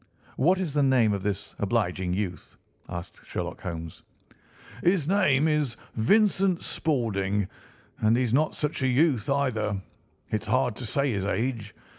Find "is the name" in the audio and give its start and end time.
0.59-1.13